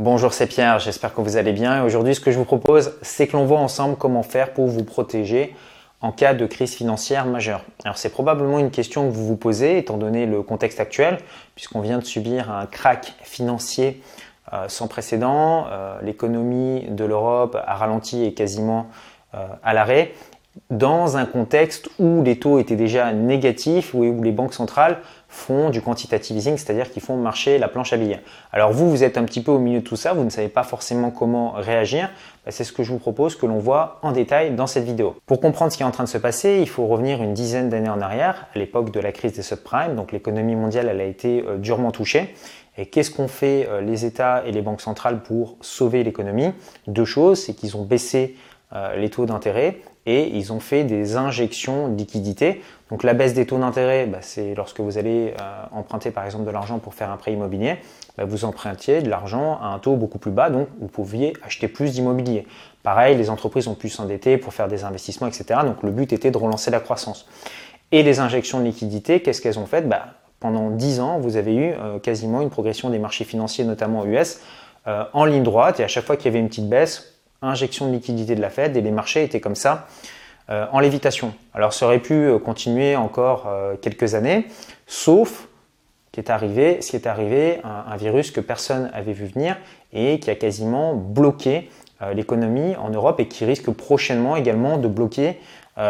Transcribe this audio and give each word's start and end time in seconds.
Bonjour, 0.00 0.32
c'est 0.32 0.48
Pierre, 0.48 0.80
j'espère 0.80 1.14
que 1.14 1.20
vous 1.20 1.36
allez 1.36 1.52
bien. 1.52 1.84
Aujourd'hui, 1.84 2.16
ce 2.16 2.20
que 2.20 2.32
je 2.32 2.36
vous 2.36 2.44
propose, 2.44 2.94
c'est 3.00 3.28
que 3.28 3.36
l'on 3.36 3.44
voit 3.44 3.60
ensemble 3.60 3.94
comment 3.94 4.24
faire 4.24 4.52
pour 4.52 4.66
vous 4.66 4.82
protéger 4.82 5.54
en 6.00 6.10
cas 6.10 6.34
de 6.34 6.46
crise 6.46 6.74
financière 6.74 7.26
majeure. 7.26 7.62
Alors, 7.84 7.96
c'est 7.96 8.08
probablement 8.08 8.58
une 8.58 8.72
question 8.72 9.08
que 9.08 9.14
vous 9.14 9.24
vous 9.24 9.36
posez, 9.36 9.78
étant 9.78 9.96
donné 9.96 10.26
le 10.26 10.42
contexte 10.42 10.80
actuel, 10.80 11.18
puisqu'on 11.54 11.80
vient 11.80 11.98
de 11.98 12.04
subir 12.04 12.50
un 12.50 12.66
crack 12.66 13.14
financier 13.22 14.02
euh, 14.52 14.64
sans 14.66 14.88
précédent. 14.88 15.66
Euh, 15.70 15.96
l'économie 16.02 16.86
de 16.88 17.04
l'Europe 17.04 17.56
a 17.64 17.76
ralenti 17.76 18.24
et 18.24 18.34
quasiment 18.34 18.88
euh, 19.34 19.46
à 19.62 19.74
l'arrêt 19.74 20.12
dans 20.70 21.16
un 21.16 21.24
contexte 21.24 21.88
où 22.00 22.22
les 22.24 22.40
taux 22.40 22.58
étaient 22.58 22.74
déjà 22.74 23.12
négatifs, 23.12 23.94
où 23.94 24.22
les 24.22 24.32
banques 24.32 24.54
centrales 24.54 24.98
font 25.34 25.70
du 25.70 25.82
quantitative 25.82 26.36
easing, 26.36 26.56
c'est-à-dire 26.56 26.90
qu'ils 26.90 27.02
font 27.02 27.16
marcher 27.16 27.58
la 27.58 27.68
planche 27.68 27.92
à 27.92 27.96
billets. 27.96 28.20
Alors 28.52 28.72
vous, 28.72 28.88
vous 28.88 29.02
êtes 29.02 29.18
un 29.18 29.24
petit 29.24 29.42
peu 29.42 29.50
au 29.50 29.58
milieu 29.58 29.80
de 29.80 29.84
tout 29.84 29.96
ça, 29.96 30.12
vous 30.12 30.24
ne 30.24 30.30
savez 30.30 30.48
pas 30.48 30.62
forcément 30.62 31.10
comment 31.10 31.50
réagir. 31.50 32.08
Bah, 32.46 32.52
c'est 32.52 32.62
ce 32.62 32.72
que 32.72 32.82
je 32.82 32.92
vous 32.92 32.98
propose 32.98 33.34
que 33.34 33.44
l'on 33.44 33.58
voit 33.58 33.98
en 34.02 34.12
détail 34.12 34.54
dans 34.54 34.68
cette 34.68 34.84
vidéo. 34.84 35.16
Pour 35.26 35.40
comprendre 35.40 35.72
ce 35.72 35.76
qui 35.76 35.82
est 35.82 35.86
en 35.86 35.90
train 35.90 36.04
de 36.04 36.08
se 36.08 36.18
passer, 36.18 36.58
il 36.60 36.68
faut 36.68 36.86
revenir 36.86 37.20
une 37.22 37.34
dizaine 37.34 37.68
d'années 37.68 37.88
en 37.88 38.00
arrière, 38.00 38.46
à 38.54 38.58
l'époque 38.58 38.92
de 38.92 39.00
la 39.00 39.12
crise 39.12 39.32
des 39.32 39.42
subprimes. 39.42 39.96
Donc 39.96 40.12
l'économie 40.12 40.54
mondiale, 40.56 40.88
elle 40.88 41.00
a 41.00 41.04
été 41.04 41.44
euh, 41.46 41.56
durement 41.56 41.90
touchée. 41.90 42.34
Et 42.78 42.86
qu'est-ce 42.86 43.10
qu'ont 43.10 43.28
fait 43.28 43.68
euh, 43.68 43.80
les 43.80 44.04
États 44.04 44.44
et 44.46 44.52
les 44.52 44.62
banques 44.62 44.80
centrales 44.80 45.22
pour 45.22 45.56
sauver 45.60 46.04
l'économie? 46.04 46.52
Deux 46.86 47.04
choses, 47.04 47.40
c'est 47.40 47.54
qu'ils 47.54 47.76
ont 47.76 47.82
baissé 47.82 48.36
euh, 48.72 48.96
les 48.96 49.10
taux 49.10 49.26
d'intérêt 49.26 49.78
et 50.06 50.28
ils 50.36 50.52
ont 50.52 50.60
fait 50.60 50.84
des 50.84 51.16
injections 51.16 51.88
de 51.88 51.96
liquidités. 51.96 52.62
Donc 52.94 53.02
la 53.02 53.12
baisse 53.12 53.34
des 53.34 53.44
taux 53.44 53.58
d'intérêt, 53.58 54.06
bah, 54.06 54.18
c'est 54.20 54.54
lorsque 54.54 54.78
vous 54.78 54.98
allez 54.98 55.34
euh, 55.40 55.64
emprunter 55.72 56.12
par 56.12 56.24
exemple 56.26 56.44
de 56.44 56.52
l'argent 56.52 56.78
pour 56.78 56.94
faire 56.94 57.10
un 57.10 57.16
prêt 57.16 57.32
immobilier, 57.32 57.78
bah, 58.16 58.24
vous 58.24 58.44
empruntiez 58.44 59.02
de 59.02 59.10
l'argent 59.10 59.58
à 59.60 59.66
un 59.66 59.80
taux 59.80 59.96
beaucoup 59.96 60.18
plus 60.18 60.30
bas, 60.30 60.48
donc 60.48 60.68
vous 60.78 60.86
pouviez 60.86 61.32
acheter 61.44 61.66
plus 61.66 61.90
d'immobilier. 61.90 62.46
Pareil, 62.84 63.16
les 63.16 63.30
entreprises 63.30 63.66
ont 63.66 63.74
pu 63.74 63.88
s'endetter 63.88 64.38
pour 64.38 64.54
faire 64.54 64.68
des 64.68 64.84
investissements, 64.84 65.26
etc. 65.26 65.62
Donc 65.64 65.82
le 65.82 65.90
but 65.90 66.12
était 66.12 66.30
de 66.30 66.38
relancer 66.38 66.70
la 66.70 66.78
croissance. 66.78 67.26
Et 67.90 68.04
les 68.04 68.20
injections 68.20 68.60
de 68.60 68.64
liquidités, 68.64 69.22
qu'est-ce 69.22 69.42
qu'elles 69.42 69.58
ont 69.58 69.66
fait? 69.66 69.88
Bah, 69.88 70.10
Pendant 70.38 70.70
10 70.70 71.00
ans, 71.00 71.18
vous 71.18 71.36
avez 71.36 71.52
eu 71.56 71.72
euh, 71.72 71.98
quasiment 71.98 72.42
une 72.42 72.50
progression 72.50 72.90
des 72.90 73.00
marchés 73.00 73.24
financiers, 73.24 73.64
notamment 73.64 74.04
US, 74.04 74.38
euh, 74.86 75.02
en 75.14 75.24
ligne 75.24 75.42
droite, 75.42 75.80
et 75.80 75.82
à 75.82 75.88
chaque 75.88 76.04
fois 76.04 76.16
qu'il 76.16 76.26
y 76.26 76.28
avait 76.28 76.38
une 76.38 76.48
petite 76.48 76.68
baisse, 76.68 77.16
injection 77.42 77.88
de 77.88 77.94
liquidité 77.94 78.36
de 78.36 78.40
la 78.40 78.50
Fed 78.50 78.76
et 78.76 78.80
les 78.80 78.92
marchés 78.92 79.24
étaient 79.24 79.40
comme 79.40 79.56
ça 79.56 79.88
euh, 80.50 80.66
en 80.72 80.80
lévitation. 80.80 81.32
Alors 81.54 81.72
ça 81.72 81.86
aurait 81.86 82.00
pu 82.00 82.12
euh, 82.12 82.38
continuer 82.38 82.96
encore 82.96 83.46
euh, 83.48 83.76
quelques 83.80 84.14
années, 84.14 84.46
sauf 84.86 85.48
qui 86.12 86.20
est 86.20 86.28
arrivé, 86.28 86.82
ce 86.82 86.90
qui 86.90 86.96
est 86.96 87.06
arrivé, 87.06 87.62
un, 87.64 87.96
virus 87.96 88.30
que 88.30 88.42
personne 88.42 88.90
n'avait 88.92 89.14
vu 89.14 89.24
venir 89.24 89.56
et 89.94 90.20
qui 90.20 90.28
a 90.28 90.34
quasiment 90.34 90.94
bloqué 90.94 91.70
l'économie 92.14 92.76
en 92.76 92.90
Europe 92.90 93.18
et 93.18 93.26
qui 93.26 93.44
risque 93.44 93.70
prochainement 93.70 94.36
également 94.36 94.76
de 94.76 94.86
bloquer 94.86 95.40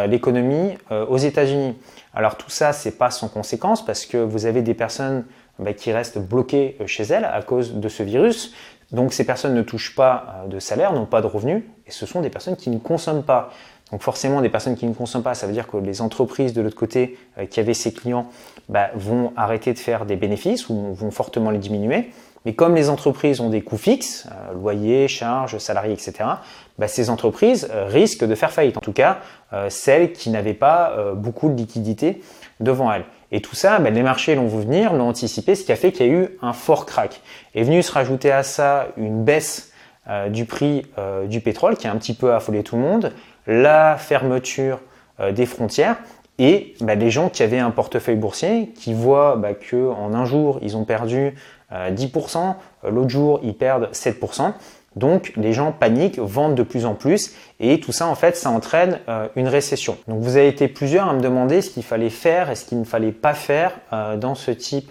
l'économie 0.06 0.78
aux 0.91 1.19
États-Unis. 1.19 1.77
Alors 2.14 2.36
tout 2.36 2.48
ça, 2.48 2.72
c'est 2.72 2.97
pas 2.97 3.10
sans 3.10 3.28
conséquence 3.28 3.84
parce 3.84 4.06
que 4.06 4.16
vous 4.16 4.47
avez 4.47 4.62
des 4.62 4.72
personnes 4.72 5.27
bah, 5.58 5.75
qui 5.75 5.92
restent 5.92 6.19
bloquées 6.19 6.78
chez 6.86 7.02
elles 7.02 7.27
à 7.27 7.42
cause 7.42 7.75
de 7.75 7.88
ce 7.91 8.02
virus. 8.02 8.55
Donc 8.92 9.12
ces 9.12 9.27
personnes 9.27 9.55
ne 9.55 9.62
touchent 9.62 9.94
pas 9.94 10.44
de 10.48 10.58
salaire, 10.58 10.94
n'ont 10.94 11.05
pas 11.05 11.20
de 11.20 11.27
revenus, 11.27 11.64
et 11.86 11.91
ce 11.91 12.06
sont 12.06 12.22
des 12.22 12.30
personnes 12.30 12.56
qui 12.56 12.70
ne 12.70 12.78
consomment 12.78 13.25
pas. 13.25 13.50
Donc 13.95 14.03
forcément, 14.03 14.41
des 14.41 14.48
personnes 14.48 14.75
qui 14.75 14.87
ne 14.87 14.92
consomment 14.92 15.23
pas, 15.23 15.34
ça 15.34 15.47
veut 15.47 15.53
dire 15.53 15.69
que 15.69 15.77
les 15.77 16.00
entreprises 16.00 16.53
de 16.53 16.61
l'autre 16.61 16.75
côté 16.75 17.17
euh, 17.39 17.47
qui 17.47 17.61
avaient 17.61 17.75
ces 17.75 17.92
clients 17.92 18.27
bah, 18.69 18.91
vont 18.97 19.33
arrêter 19.37 19.73
de 19.73 19.78
faire 19.78 20.05
des 20.05 20.17
bénéfices 20.17 20.69
ou 20.69 20.92
vont 20.95 21.12
fortement 21.12 21.53
les 21.53 21.59
diminuer. 21.59 22.11
Mais 22.45 22.55
comme 22.55 22.75
les 22.75 22.91
entreprises 22.91 23.39
ont 23.39 23.50
des 23.50 23.61
coûts 23.61 23.77
fixes, 23.77 24.27
euh, 24.33 24.53
loyer, 24.53 25.06
charges, 25.06 25.59
salariés, 25.59 25.92
etc., 25.92 26.28
bah, 26.77 26.89
ces 26.89 27.09
entreprises 27.09 27.69
risquent 27.87 28.25
de 28.25 28.34
faire 28.34 28.50
faillite. 28.50 28.77
En 28.77 28.81
tout 28.81 28.92
cas, 28.92 29.20
celles 29.69 30.12
qui 30.12 30.31
n'avaient 30.31 30.55
pas 30.55 31.12
beaucoup 31.15 31.48
de 31.48 31.55
liquidités 31.55 32.21
devant 32.59 32.93
elles. 32.93 33.05
Et 33.31 33.41
tout 33.41 33.55
ça, 33.55 33.78
ben, 33.78 33.94
les 33.94 34.03
marchés 34.03 34.34
l'ont 34.34 34.49
vu 34.49 34.62
venir, 34.62 34.93
l'ont 34.93 35.09
anticipé, 35.09 35.55
ce 35.55 35.62
qui 35.62 35.71
a 35.71 35.76
fait 35.76 35.93
qu'il 35.93 36.06
y 36.06 36.11
a 36.11 36.12
eu 36.12 36.28
un 36.43 36.53
fort 36.53 36.84
crack. 36.84 37.21
Est 37.55 37.62
venu 37.62 37.81
se 37.81 37.93
rajouter 37.93 38.32
à 38.32 38.43
ça 38.43 38.88
une 38.97 39.22
baisse 39.22 39.71
euh, 40.10 40.28
du 40.28 40.44
prix 40.44 40.84
euh, 40.98 41.26
du 41.26 41.41
pétrole 41.41 41.78
qui 41.78 41.87
a 41.87 41.91
un 41.91 41.97
petit 41.97 42.12
peu 42.12 42.34
affolé 42.34 42.62
tout 42.62 42.76
le 42.76 42.82
monde, 42.82 43.12
la 43.47 43.97
fermeture 43.97 44.81
euh, 45.19 45.32
des 45.32 45.47
frontières 45.47 45.97
et 46.38 46.75
les 46.87 47.10
gens 47.10 47.31
qui 47.31 47.42
avaient 47.42 47.59
un 47.59 47.70
portefeuille 47.70 48.16
boursier 48.16 48.69
qui 48.75 48.93
voient 48.93 49.37
ben, 49.37 49.54
que 49.54 49.88
en 49.88 50.12
un 50.12 50.26
jour 50.26 50.59
ils 50.60 50.76
ont 50.76 50.84
perdu 50.84 51.34
10%, 51.72 52.54
l'autre 52.91 53.09
jour 53.09 53.41
ils 53.44 53.54
perdent 53.54 53.88
7%. 53.93 54.53
Donc 54.97 55.32
les 55.37 55.53
gens 55.53 55.72
paniquent, 55.72 56.19
vendent 56.19 56.56
de 56.56 56.64
plus 56.64 56.87
en 56.87 56.94
plus 56.94 57.34
et 57.60 57.78
tout 57.78 57.93
ça 57.93 58.09
en 58.09 58.16
fait 58.16 58.37
ça 58.37 58.50
entraîne 58.50 58.98
une 59.37 59.47
récession. 59.47 59.97
Donc 60.09 60.22
vous 60.22 60.37
avez 60.37 60.48
été 60.48 60.66
plusieurs 60.66 61.09
à 61.09 61.14
me 61.14 61.20
demander 61.20 61.62
ce 61.62 61.70
qu'il 61.70 61.84
fallait 61.84 62.10
faire 62.10 62.50
et 62.50 62.56
ce 62.56 62.64
qu'il 62.64 62.81
ne 62.81 62.84
fallait 62.84 63.12
pas 63.12 63.34
faire 63.34 63.70
dans 64.19 64.34
ce 64.34 64.50
type 64.50 64.91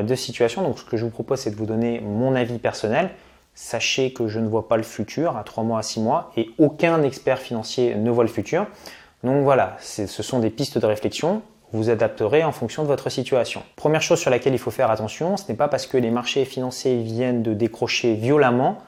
de 0.00 0.14
situation. 0.14 0.62
Donc 0.62 0.78
ce 0.78 0.84
que 0.84 0.96
je 0.96 1.04
vous 1.04 1.10
propose 1.10 1.40
c'est 1.40 1.50
de 1.50 1.56
vous 1.56 1.66
donner 1.66 2.00
mon 2.00 2.36
avis 2.36 2.58
personnel. 2.58 3.10
Sachez 3.56 4.12
que 4.12 4.28
je 4.28 4.38
ne 4.38 4.46
vois 4.46 4.68
pas 4.68 4.76
le 4.76 4.84
futur 4.84 5.36
à 5.36 5.42
3 5.42 5.64
mois 5.64 5.80
à 5.80 5.82
6 5.82 5.98
mois 5.98 6.30
et 6.36 6.50
aucun 6.58 7.02
expert 7.02 7.40
financier 7.40 7.96
ne 7.96 8.10
voit 8.12 8.22
le 8.22 8.30
futur. 8.30 8.66
Donc 9.24 9.42
voilà, 9.42 9.76
ce 9.80 10.06
sont 10.06 10.38
des 10.38 10.50
pistes 10.50 10.78
de 10.78 10.86
réflexion 10.86 11.42
vous 11.72 11.90
adapterez 11.90 12.44
en 12.44 12.52
fonction 12.52 12.82
de 12.82 12.88
votre 12.88 13.10
situation. 13.10 13.62
Première 13.76 14.02
chose 14.02 14.18
sur 14.18 14.30
laquelle 14.30 14.54
il 14.54 14.58
faut 14.58 14.70
faire 14.70 14.90
attention, 14.90 15.36
ce 15.36 15.44
n'est 15.48 15.56
pas 15.56 15.68
parce 15.68 15.86
que 15.86 15.96
les 15.96 16.10
marchés 16.10 16.44
financiers 16.44 17.02
viennent 17.02 17.42
de 17.42 17.54
décrocher 17.54 18.14
violemment 18.14 18.78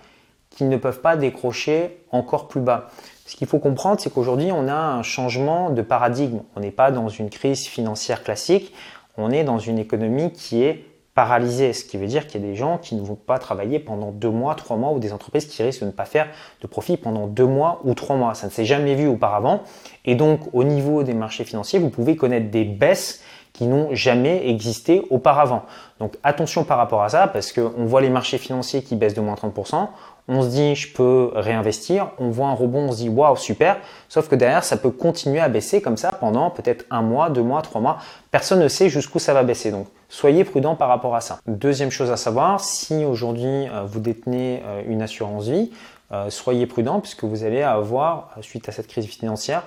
qu'ils 0.50 0.68
ne 0.68 0.76
peuvent 0.76 1.00
pas 1.00 1.16
décrocher 1.16 1.98
encore 2.10 2.48
plus 2.48 2.60
bas. 2.60 2.88
Ce 3.26 3.36
qu'il 3.36 3.46
faut 3.46 3.58
comprendre, 3.58 4.00
c'est 4.00 4.12
qu'aujourd'hui, 4.12 4.50
on 4.52 4.66
a 4.68 4.74
un 4.74 5.02
changement 5.02 5.70
de 5.70 5.82
paradigme. 5.82 6.40
On 6.56 6.60
n'est 6.60 6.70
pas 6.70 6.90
dans 6.90 7.08
une 7.08 7.30
crise 7.30 7.66
financière 7.66 8.24
classique, 8.24 8.72
on 9.16 9.30
est 9.30 9.44
dans 9.44 9.58
une 9.58 9.78
économie 9.78 10.32
qui 10.32 10.62
est 10.62 10.84
paralysée, 11.18 11.72
ce 11.72 11.84
qui 11.84 11.96
veut 11.96 12.06
dire 12.06 12.28
qu'il 12.28 12.40
y 12.40 12.44
a 12.44 12.46
des 12.46 12.54
gens 12.54 12.78
qui 12.78 12.94
ne 12.94 13.00
vont 13.00 13.16
pas 13.16 13.40
travailler 13.40 13.80
pendant 13.80 14.12
deux 14.12 14.30
mois, 14.30 14.54
trois 14.54 14.76
mois, 14.76 14.92
ou 14.92 15.00
des 15.00 15.12
entreprises 15.12 15.46
qui 15.46 15.60
risquent 15.64 15.80
de 15.80 15.86
ne 15.86 15.90
pas 15.90 16.04
faire 16.04 16.28
de 16.62 16.68
profit 16.68 16.96
pendant 16.96 17.26
deux 17.26 17.44
mois 17.44 17.80
ou 17.82 17.94
trois 17.94 18.14
mois. 18.14 18.34
Ça 18.34 18.46
ne 18.46 18.52
s'est 18.52 18.64
jamais 18.64 18.94
vu 18.94 19.08
auparavant. 19.08 19.64
Et 20.04 20.14
donc, 20.14 20.42
au 20.52 20.62
niveau 20.62 21.02
des 21.02 21.14
marchés 21.14 21.42
financiers, 21.42 21.80
vous 21.80 21.90
pouvez 21.90 22.14
connaître 22.14 22.52
des 22.52 22.62
baisses 22.62 23.20
qui 23.52 23.66
n'ont 23.66 23.88
jamais 23.94 24.48
existé 24.48 25.02
auparavant. 25.10 25.62
Donc 26.00 26.14
attention 26.22 26.64
par 26.64 26.78
rapport 26.78 27.02
à 27.02 27.08
ça, 27.08 27.26
parce 27.26 27.52
qu'on 27.52 27.86
voit 27.86 28.00
les 28.00 28.10
marchés 28.10 28.38
financiers 28.38 28.82
qui 28.82 28.96
baissent 28.96 29.14
de 29.14 29.20
moins 29.20 29.34
30%, 29.34 29.88
on 30.28 30.42
se 30.42 30.48
dit 30.48 30.74
je 30.74 30.92
peux 30.92 31.30
réinvestir, 31.34 32.10
on 32.18 32.28
voit 32.28 32.48
un 32.48 32.54
rebond, 32.54 32.88
on 32.88 32.92
se 32.92 32.98
dit 32.98 33.08
waouh 33.08 33.36
super, 33.36 33.78
sauf 34.08 34.28
que 34.28 34.34
derrière 34.34 34.62
ça 34.62 34.76
peut 34.76 34.90
continuer 34.90 35.40
à 35.40 35.48
baisser 35.48 35.80
comme 35.80 35.96
ça 35.96 36.12
pendant 36.12 36.50
peut-être 36.50 36.84
un 36.90 37.02
mois, 37.02 37.30
deux 37.30 37.42
mois, 37.42 37.62
trois 37.62 37.80
mois. 37.80 37.98
Personne 38.30 38.60
ne 38.60 38.68
sait 38.68 38.90
jusqu'où 38.90 39.18
ça 39.18 39.32
va 39.32 39.42
baisser, 39.42 39.70
donc 39.70 39.86
soyez 40.08 40.44
prudent 40.44 40.74
par 40.76 40.88
rapport 40.88 41.16
à 41.16 41.20
ça. 41.20 41.38
Deuxième 41.46 41.90
chose 41.90 42.10
à 42.10 42.16
savoir, 42.16 42.60
si 42.60 43.04
aujourd'hui 43.04 43.68
euh, 43.68 43.84
vous 43.86 44.00
détenez 44.00 44.62
euh, 44.64 44.82
une 44.86 45.02
assurance 45.02 45.48
vie, 45.48 45.70
euh, 46.10 46.30
soyez 46.30 46.66
prudent 46.66 47.00
puisque 47.00 47.24
vous 47.24 47.44
allez 47.44 47.62
avoir, 47.62 48.34
suite 48.40 48.68
à 48.68 48.72
cette 48.72 48.86
crise 48.86 49.06
financière, 49.06 49.62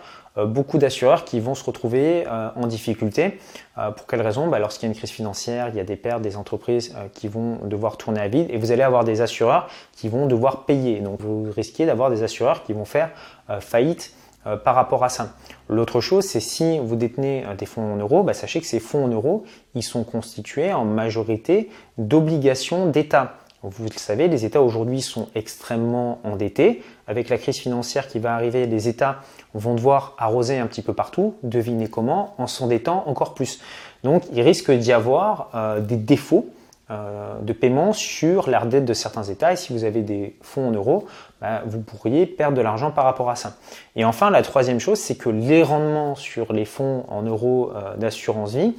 beaucoup 0.46 0.78
d'assureurs 0.78 1.26
qui 1.26 1.42
vont 1.42 1.56
se 1.56 1.64
retrouver 1.66 2.26
en 2.56 2.66
difficulté. 2.66 3.38
pour 3.76 4.08
quelle 4.08 4.22
raison? 4.22 4.48
Bah, 4.48 4.60
Lorsqu'il 4.60 4.88
y 4.88 4.90
a 4.90 4.94
une 4.94 4.98
crise 4.98 5.10
financière, 5.10 5.68
il 5.68 5.76
y 5.76 5.80
a 5.82 5.84
des 5.84 5.98
pertes, 5.98 6.22
des 6.22 6.38
entreprises 6.38 6.96
qui 7.14 7.28
vont 7.28 7.58
devoir 7.66 7.98
tourner 7.98 8.22
à 8.22 8.30
vide 8.30 8.48
et 8.50 8.58
vous 8.58 8.72
allez 8.72 8.82
avoir 8.82 9.04
des 9.04 9.20
assureurs 9.20 9.68
qui 9.92 10.08
vont 10.08 10.28
devoir 10.28 10.64
payer. 10.64 11.02
Donc 11.02 11.20
vous 11.20 11.52
risquez 11.54 11.86
d'avoir 11.86 12.10
des 12.10 12.24
assureurs 12.24 12.64
qui 12.64 12.72
vont 12.72 12.86
faire 12.86 13.10
faillite 13.60 14.14
par 14.64 14.74
rapport 14.74 15.04
à 15.04 15.10
ça. 15.10 15.34
L'autre 15.68 16.00
chose, 16.00 16.24
c'est 16.24 16.40
si 16.40 16.80
vous 16.80 16.96
détenez 16.96 17.44
des 17.58 17.66
fonds 17.66 17.94
en 17.94 17.98
euros, 17.98 18.24
bah, 18.24 18.34
sachez 18.34 18.62
que 18.62 18.68
ces 18.68 18.80
fonds 18.80 19.06
en 19.06 19.10
euros, 19.10 19.44
ils 19.76 19.84
sont 19.84 20.06
constitués 20.06 20.72
en 20.72 20.86
majorité 20.86 21.70
d'obligations 21.98 22.88
d'État. 22.88 23.36
Vous 23.64 23.86
le 23.86 23.98
savez, 23.98 24.28
les 24.28 24.44
États 24.44 24.62
aujourd'hui 24.62 25.02
sont 25.02 25.28
extrêmement 25.36 26.20
endettés. 26.24 26.82
Avec 27.08 27.30
la 27.30 27.38
crise 27.38 27.58
financière 27.58 28.08
qui 28.08 28.18
va 28.18 28.34
arriver, 28.34 28.66
les 28.66 28.88
États 28.88 29.20
vont 29.54 29.76
devoir 29.76 30.16
arroser 30.18 30.58
un 30.58 30.66
petit 30.66 30.82
peu 30.82 30.94
partout. 30.94 31.36
Devinez 31.44 31.88
comment 31.88 32.34
En 32.40 32.48
s'endettant 32.48 33.04
encore 33.06 33.36
plus. 33.36 33.60
Donc, 34.04 34.24
il 34.34 34.42
risque 34.42 34.72
d'y 34.72 34.92
avoir 34.92 35.50
euh, 35.54 35.80
des 35.80 35.98
défauts 35.98 36.50
euh, 36.90 37.40
de 37.42 37.54
paiement 37.54 37.94
sur 37.94 38.50
la 38.50 38.66
dette 38.66 38.84
de 38.84 38.94
certains 38.94 39.24
États. 39.24 39.54
Et 39.54 39.56
si 39.56 39.72
vous 39.74 39.84
avez 39.84 40.02
des 40.02 40.36
fonds 40.42 40.70
en 40.70 40.72
euros, 40.72 41.06
bah, 41.40 41.62
vous 41.66 41.82
pourriez 41.82 42.26
perdre 42.26 42.58
de 42.58 42.62
l'argent 42.62 42.90
par 42.90 43.06
rapport 43.06 43.30
à 43.30 43.36
ça. 43.36 43.58
Et 43.96 44.04
enfin, 44.04 44.32
la 44.32 44.42
troisième 44.42 44.80
chose, 44.80 45.00
c'est 45.00 45.16
que 45.16 45.30
les 45.30 45.62
rendements 45.62 46.16
sur 46.16 46.52
les 46.52 46.66
fonds 46.66 47.06
en 47.10 47.22
euros 47.22 47.72
euh, 47.76 47.96
d'assurance 47.96 48.56
vie 48.56 48.74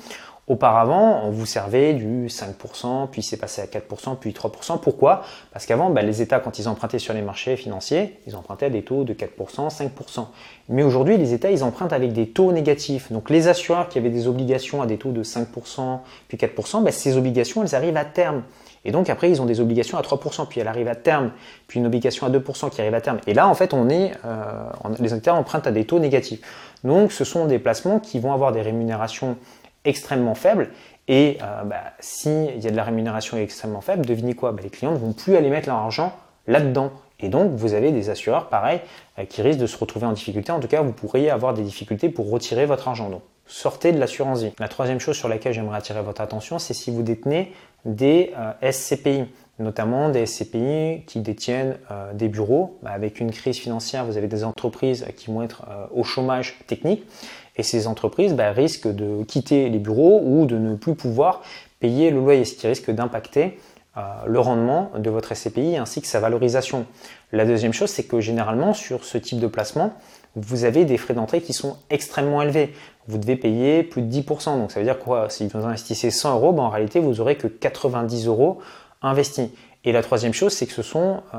Auparavant, 0.48 1.22
on 1.24 1.30
vous 1.30 1.46
servait 1.46 1.94
du 1.94 2.26
5%, 2.26 3.08
puis 3.10 3.22
c'est 3.22 3.36
passé 3.36 3.62
à 3.62 3.66
4%, 3.66 4.16
puis 4.18 4.32
3%. 4.32 4.80
Pourquoi? 4.80 5.22
Parce 5.52 5.66
qu'avant, 5.66 5.88
bah, 5.88 6.02
les 6.02 6.20
États, 6.20 6.40
quand 6.40 6.58
ils 6.58 6.68
empruntaient 6.68 6.98
sur 6.98 7.14
les 7.14 7.22
marchés 7.22 7.56
financiers, 7.56 8.18
ils 8.26 8.34
empruntaient 8.34 8.66
à 8.66 8.70
des 8.70 8.82
taux 8.82 9.04
de 9.04 9.14
4%, 9.14 9.70
5%. 9.70 10.26
Mais 10.68 10.82
aujourd'hui, 10.82 11.16
les 11.16 11.32
États, 11.32 11.52
ils 11.52 11.62
empruntent 11.62 11.92
avec 11.92 12.12
des 12.12 12.28
taux 12.28 12.50
négatifs. 12.50 13.12
Donc 13.12 13.30
les 13.30 13.46
assureurs 13.46 13.88
qui 13.88 13.98
avaient 13.98 14.10
des 14.10 14.26
obligations 14.26 14.82
à 14.82 14.86
des 14.86 14.98
taux 14.98 15.12
de 15.12 15.22
5%, 15.22 16.00
puis 16.26 16.36
4%, 16.36 16.82
bah, 16.82 16.90
ces 16.90 17.16
obligations, 17.16 17.62
elles 17.62 17.76
arrivent 17.76 17.96
à 17.96 18.04
terme. 18.04 18.42
Et 18.84 18.90
donc 18.90 19.10
après, 19.10 19.30
ils 19.30 19.40
ont 19.40 19.46
des 19.46 19.60
obligations 19.60 19.96
à 19.96 20.02
3%, 20.02 20.48
puis 20.48 20.60
elle 20.60 20.66
arrive 20.66 20.88
à 20.88 20.96
terme, 20.96 21.30
puis 21.68 21.78
une 21.78 21.86
obligation 21.86 22.26
à 22.26 22.30
2% 22.30 22.68
qui 22.70 22.80
arrive 22.80 22.94
à 22.94 23.00
terme. 23.00 23.18
Et 23.28 23.34
là, 23.34 23.46
en 23.46 23.54
fait, 23.54 23.74
on 23.74 23.88
est, 23.88 24.12
euh, 24.24 24.64
les 24.98 25.14
États 25.14 25.34
empruntent 25.34 25.68
à 25.68 25.72
des 25.72 25.84
taux 25.84 26.00
négatifs. 26.00 26.40
Donc 26.82 27.12
ce 27.12 27.24
sont 27.24 27.46
des 27.46 27.60
placements 27.60 28.00
qui 28.00 28.18
vont 28.18 28.32
avoir 28.32 28.50
des 28.50 28.60
rémunérations 28.60 29.36
extrêmement 29.84 30.34
faible. 30.34 30.70
Et 31.08 31.38
euh, 31.42 31.64
bah, 31.64 31.82
s'il 32.00 32.62
y 32.62 32.66
a 32.66 32.70
de 32.70 32.76
la 32.76 32.84
rémunération 32.84 33.36
extrêmement 33.36 33.80
faible, 33.80 34.06
devinez 34.06 34.34
quoi? 34.34 34.52
Bah, 34.52 34.60
Les 34.62 34.70
clients 34.70 34.92
ne 34.92 34.98
vont 34.98 35.12
plus 35.12 35.36
aller 35.36 35.50
mettre 35.50 35.68
leur 35.68 35.78
argent 35.78 36.12
là-dedans. 36.46 36.92
Et 37.20 37.28
donc, 37.28 37.52
vous 37.52 37.74
avez 37.74 37.92
des 37.92 38.10
assureurs, 38.10 38.48
pareil, 38.48 38.80
euh, 39.18 39.24
qui 39.24 39.42
risquent 39.42 39.60
de 39.60 39.66
se 39.66 39.76
retrouver 39.76 40.06
en 40.06 40.12
difficulté. 40.12 40.52
En 40.52 40.60
tout 40.60 40.68
cas, 40.68 40.82
vous 40.82 40.92
pourriez 40.92 41.30
avoir 41.30 41.54
des 41.54 41.62
difficultés 41.62 42.08
pour 42.08 42.30
retirer 42.30 42.66
votre 42.66 42.88
argent. 42.88 43.10
Donc, 43.10 43.22
sortez 43.46 43.92
de 43.92 43.98
l'assurance 43.98 44.42
vie. 44.42 44.52
La 44.58 44.68
troisième 44.68 45.00
chose 45.00 45.16
sur 45.16 45.28
laquelle 45.28 45.52
j'aimerais 45.52 45.78
attirer 45.78 46.02
votre 46.02 46.20
attention, 46.20 46.58
c'est 46.58 46.74
si 46.74 46.90
vous 46.90 47.02
détenez 47.02 47.52
des 47.84 48.32
euh, 48.36 48.72
SCPI, 48.72 49.24
notamment 49.58 50.08
des 50.08 50.26
SCPI 50.26 51.04
qui 51.06 51.20
détiennent 51.20 51.76
euh, 51.90 52.12
des 52.14 52.28
bureaux. 52.28 52.78
Bah, 52.82 52.90
avec 52.90 53.20
une 53.20 53.30
crise 53.30 53.58
financière, 53.58 54.04
vous 54.04 54.16
avez 54.16 54.28
des 54.28 54.44
entreprises 54.44 55.06
qui 55.16 55.30
vont 55.30 55.42
être 55.42 55.62
au 55.92 56.04
chômage 56.04 56.58
technique. 56.66 57.04
Et 57.56 57.62
ces 57.62 57.86
entreprises 57.86 58.34
bah, 58.34 58.50
risquent 58.52 58.88
de 58.88 59.24
quitter 59.24 59.68
les 59.68 59.78
bureaux 59.78 60.20
ou 60.24 60.46
de 60.46 60.56
ne 60.56 60.74
plus 60.74 60.94
pouvoir 60.94 61.42
payer 61.80 62.10
le 62.10 62.20
loyer, 62.20 62.44
ce 62.44 62.54
qui 62.54 62.66
risque 62.66 62.90
d'impacter 62.90 63.58
euh, 63.98 64.00
le 64.26 64.40
rendement 64.40 64.90
de 64.96 65.10
votre 65.10 65.34
SCPI 65.34 65.76
ainsi 65.76 66.00
que 66.00 66.06
sa 66.06 66.18
valorisation. 66.18 66.86
La 67.30 67.44
deuxième 67.44 67.74
chose, 67.74 67.90
c'est 67.90 68.04
que 68.04 68.20
généralement 68.20 68.72
sur 68.72 69.04
ce 69.04 69.18
type 69.18 69.38
de 69.38 69.46
placement, 69.46 69.92
vous 70.34 70.64
avez 70.64 70.86
des 70.86 70.96
frais 70.96 71.12
d'entrée 71.12 71.42
qui 71.42 71.52
sont 71.52 71.76
extrêmement 71.90 72.40
élevés. 72.40 72.72
Vous 73.06 73.18
devez 73.18 73.36
payer 73.36 73.82
plus 73.82 74.00
de 74.00 74.10
10%. 74.10 74.56
Donc 74.58 74.72
ça 74.72 74.80
veut 74.80 74.86
dire 74.86 74.98
quoi? 74.98 75.28
Si 75.28 75.46
vous 75.46 75.66
investissez 75.66 76.10
100 76.10 76.36
euros, 76.36 76.52
bah, 76.52 76.62
en 76.62 76.70
réalité, 76.70 77.00
vous 77.00 77.20
aurez 77.20 77.36
que 77.36 77.48
90 77.48 78.28
euros 78.28 78.60
investis. 79.02 79.50
Et 79.84 79.90
la 79.90 80.02
troisième 80.02 80.32
chose, 80.32 80.52
c'est 80.52 80.66
que 80.66 80.72
ce 80.72 80.82
sont 80.82 81.22
euh, 81.34 81.38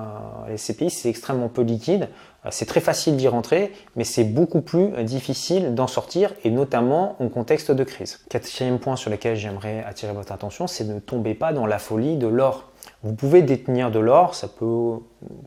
les 0.50 0.57
CPI, 0.57 0.89
c'est 0.89 1.10
extrêmement 1.10 1.48
peu 1.48 1.62
liquide. 1.62 2.10
Euh, 2.45 2.50
c'est 2.51 2.65
très 2.65 2.81
facile 2.81 3.15
d'y 3.15 3.30
rentrer, 3.30 3.71
mais 3.95 4.04
c'est 4.04 4.25
beaucoup 4.25 4.62
plus 4.62 4.92
difficile 5.04 5.74
d'en 5.75 5.88
sortir, 5.88 6.33
et 6.44 6.51
notamment 6.51 7.15
en 7.19 7.30
contexte 7.30 7.71
de 7.71 7.83
crise. 7.86 8.19
Quatrième 8.30 8.80
point 8.80 8.98
sur 8.98 9.10
lequel 9.10 9.38
j'aimerais 9.38 9.83
attirer 9.88 10.12
votre 10.12 10.33
attention, 10.33 10.68
c'est 10.68 10.83
ne 10.83 11.00
tombez 11.00 11.36
pas 11.36 11.54
dans 11.54 11.65
la 11.65 11.80
folie 11.80 12.18
de 12.18 12.27
l'or. 12.27 12.69
Vous 13.01 13.13
pouvez 13.13 13.42
détenir 13.42 13.92
de 13.92 14.00
l'or, 14.00 14.36
ça 14.36 14.50
peut 14.50 14.98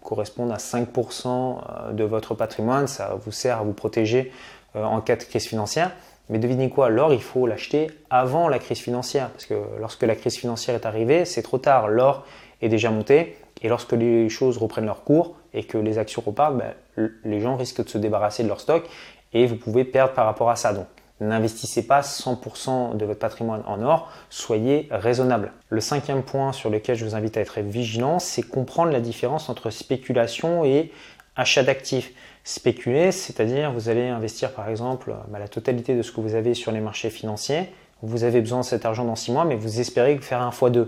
correspondre 0.02 0.54
à 0.54 0.56
5% 0.56 1.26
euh, 1.28 1.92
de 1.92 2.04
votre 2.04 2.34
patrimoine, 2.34 2.86
ça 2.86 3.18
vous 3.22 3.32
sert 3.32 3.58
à 3.58 3.62
vous 3.62 3.74
protéger 3.74 4.32
en 4.74 5.00
cas 5.00 5.16
de 5.16 5.22
crise 5.22 5.46
financière. 5.46 5.90
Mais 6.28 6.38
devinez 6.38 6.70
quoi, 6.70 6.88
l'or, 6.88 7.12
il 7.12 7.22
faut 7.22 7.46
l'acheter 7.46 7.88
avant 8.10 8.48
la 8.48 8.58
crise 8.58 8.78
financière, 8.78 9.30
parce 9.30 9.46
que 9.46 9.54
lorsque 9.78 10.02
la 10.02 10.16
crise 10.16 10.36
financière 10.36 10.74
est 10.74 10.86
arrivée, 10.86 11.24
c'est 11.24 11.42
trop 11.42 11.58
tard. 11.58 11.88
L'or, 11.88 12.24
est 12.62 12.68
déjà 12.68 12.90
monté. 12.90 13.36
Et 13.62 13.68
lorsque 13.68 13.92
les 13.92 14.28
choses 14.28 14.58
reprennent 14.58 14.86
leur 14.86 15.02
cours 15.02 15.34
et 15.54 15.64
que 15.64 15.78
les 15.78 15.98
actions 15.98 16.22
repartent, 16.24 16.56
ben, 16.56 17.10
les 17.24 17.40
gens 17.40 17.56
risquent 17.56 17.84
de 17.84 17.88
se 17.88 17.98
débarrasser 17.98 18.42
de 18.42 18.48
leur 18.48 18.60
stock 18.60 18.84
et 19.32 19.46
vous 19.46 19.56
pouvez 19.56 19.84
perdre 19.84 20.12
par 20.12 20.26
rapport 20.26 20.50
à 20.50 20.56
ça. 20.56 20.72
Donc, 20.72 20.86
n'investissez 21.20 21.86
pas 21.86 22.02
100% 22.02 22.96
de 22.96 23.04
votre 23.06 23.18
patrimoine 23.18 23.62
en 23.66 23.82
or, 23.82 24.10
soyez 24.28 24.88
raisonnable. 24.90 25.52
Le 25.70 25.80
cinquième 25.80 26.22
point 26.22 26.52
sur 26.52 26.68
lequel 26.68 26.96
je 26.96 27.06
vous 27.06 27.14
invite 27.14 27.38
à 27.38 27.40
être 27.40 27.60
vigilant, 27.60 28.18
c'est 28.18 28.42
comprendre 28.42 28.92
la 28.92 29.00
différence 29.00 29.48
entre 29.48 29.70
spéculation 29.70 30.64
et 30.64 30.92
achat 31.36 31.62
d'actifs. 31.62 32.12
Spéculer, 32.44 33.10
c'est-à-dire 33.10 33.72
vous 33.72 33.88
allez 33.88 34.06
investir 34.06 34.52
par 34.52 34.68
exemple 34.68 35.14
ben, 35.28 35.38
la 35.38 35.48
totalité 35.48 35.96
de 35.96 36.02
ce 36.02 36.12
que 36.12 36.20
vous 36.20 36.34
avez 36.34 36.54
sur 36.54 36.70
les 36.70 36.80
marchés 36.80 37.10
financiers. 37.10 37.68
Vous 38.02 38.24
avez 38.24 38.40
besoin 38.40 38.60
de 38.60 38.64
cet 38.64 38.84
argent 38.84 39.04
dans 39.04 39.16
6 39.16 39.32
mois, 39.32 39.44
mais 39.44 39.56
vous 39.56 39.80
espérez 39.80 40.16
faire 40.18 40.42
un 40.42 40.50
x2. 40.50 40.86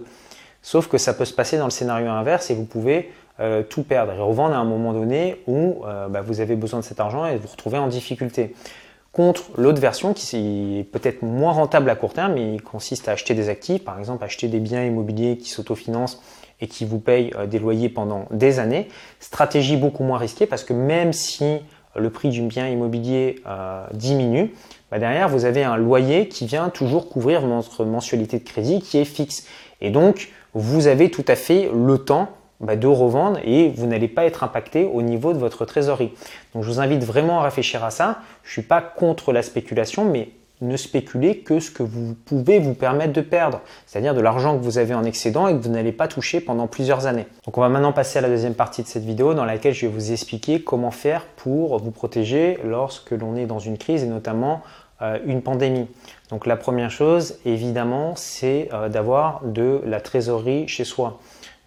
Sauf 0.63 0.89
que 0.89 0.99
ça 0.99 1.15
peut 1.15 1.25
se 1.25 1.33
passer 1.33 1.59
dans 1.59 1.65
le 1.65 1.71
scénario 1.71 2.09
inverse 2.09 2.51
et 2.51 2.55
vous 2.55 2.65
pouvez 2.65 3.11
euh, 3.41 3.63
tout 3.63 3.83
perdre 3.83 4.13
et 4.13 4.19
revendre 4.19 4.55
à 4.55 4.59
un 4.59 4.65
moment 4.65 4.93
donné 4.93 5.43
où 5.47 5.83
euh, 5.87 6.09
bah, 6.09 6.21
vous 6.21 6.41
avez 6.41 6.57
besoin 6.57 6.81
de 6.81 6.85
cet 6.85 7.01
argent 7.01 7.27
et 7.27 7.37
vous 7.37 7.49
retrouvez 7.49 7.79
en 7.79 7.87
difficulté. 7.87 8.55
Contre 9.13 9.45
l'autre 9.57 9.81
version 9.81 10.13
qui 10.13 10.81
est 10.81 10.85
peut-être 10.85 11.23
moins 11.23 11.53
rentable 11.53 11.89
à 11.89 11.97
court 11.97 12.13
terme, 12.13 12.35
mais 12.35 12.55
il 12.55 12.63
consiste 12.63 13.09
à 13.09 13.13
acheter 13.13 13.35
des 13.35 13.49
actifs, 13.49 13.85
par 13.85 13.99
exemple 13.99 14.23
acheter 14.23 14.49
des 14.49 14.61
biens 14.61 14.85
immobiliers 14.85 15.39
qui 15.39 15.49
s'autofinancent 15.49 16.21
et 16.61 16.67
qui 16.67 16.85
vous 16.85 16.99
payent 16.99 17.33
euh, 17.37 17.47
des 17.47 17.59
loyers 17.59 17.89
pendant 17.89 18.27
des 18.31 18.59
années. 18.59 18.89
Stratégie 19.21 19.77
beaucoup 19.77 20.05
moins 20.05 20.19
risquée 20.19 20.47
parce 20.47 20.65
que 20.65 20.73
même 20.73 21.13
si 21.13 21.59
le 21.97 22.11
prix 22.11 22.29
du 22.29 22.43
bien 22.43 22.69
immobilier 22.69 23.43
diminue, 23.93 24.53
bah, 24.91 25.01
derrière 25.01 25.29
vous 25.29 25.47
avez 25.47 25.65
un 25.65 25.77
loyer 25.77 26.29
qui 26.29 26.47
vient 26.47 26.69
toujours 26.69 27.09
couvrir 27.09 27.41
votre 27.41 27.85
mensualité 27.85 28.39
de 28.39 28.45
crédit 28.45 28.81
qui 28.81 28.99
est 28.99 29.05
fixe. 29.05 29.47
Et 29.81 29.91
donc, 29.91 30.31
vous 30.55 30.87
avez 30.87 31.11
tout 31.11 31.25
à 31.27 31.35
fait 31.35 31.71
le 31.75 31.99
temps 31.99 32.29
bah, 32.61 32.75
de 32.75 32.89
revendre 32.89 33.39
et 33.45 33.69
vous 33.69 33.87
n'allez 33.87 34.09
pas 34.09 34.25
être 34.25 34.43
impacté 34.43 34.85
au 34.85 35.03
niveau 35.03 35.33
de 35.33 35.39
votre 35.39 35.65
trésorerie. 35.65 36.13
Donc 36.55 36.65
je 36.65 36.69
vous 36.69 36.81
invite 36.81 37.05
vraiment 37.05 37.41
à 37.41 37.45
réfléchir 37.45 37.85
à 37.85 37.91
ça. 37.91 38.19
Je 38.43 38.49
ne 38.49 38.53
suis 38.53 38.63
pas 38.63 38.81
contre 38.81 39.33
la 39.33 39.43
spéculation, 39.43 40.05
mais 40.05 40.31
ne 40.61 40.77
spéculez 40.77 41.39
que 41.39 41.61
ce 41.61 41.71
que 41.71 41.83
vous 41.83 42.15
pouvez 42.25 42.59
vous 42.59 42.75
permettre 42.75 43.13
de 43.13 43.21
perdre, 43.21 43.61
c'est-à-dire 43.87 44.15
de 44.15 44.21
l'argent 44.21 44.59
que 44.59 44.63
vous 44.63 44.79
avez 44.79 44.95
en 44.95 45.05
excédent 45.05 45.47
et 45.49 45.53
que 45.53 45.63
vous 45.63 45.71
n'allez 45.71 45.93
pas 45.93 46.09
toucher 46.09 46.41
pendant 46.41 46.67
plusieurs 46.67 47.07
années. 47.07 47.27
Donc 47.45 47.59
on 47.59 47.61
va 47.61 47.69
maintenant 47.69 47.93
passer 47.93 48.19
à 48.19 48.23
la 48.23 48.29
deuxième 48.29 48.55
partie 48.55 48.83
de 48.83 48.89
cette 48.89 49.05
vidéo 49.05 49.35
dans 49.35 49.45
laquelle 49.45 49.75
je 49.75 49.87
vais 49.87 49.93
vous 49.93 50.13
expliquer 50.13 50.63
comment 50.63 50.91
faire 50.91 51.25
pour 51.37 51.79
vous 51.79 51.91
protéger 51.91 52.59
lorsque 52.65 53.13
l'on 53.13 53.37
est 53.37 53.47
dans 53.47 53.59
une 53.59 53.79
crise 53.79 54.03
et 54.03 54.09
notamment 54.09 54.63
euh, 55.01 55.19
une 55.27 55.43
pandémie. 55.43 55.87
Donc 56.31 56.45
la 56.45 56.57
première 56.57 56.91
chose, 56.91 57.39
évidemment, 57.45 58.15
c'est 58.17 58.69
euh, 58.73 58.89
d'avoir 58.89 59.43
de 59.45 59.81
la 59.87 60.01
trésorerie 60.01 60.67
chez 60.67 60.83
soi. 60.83 61.21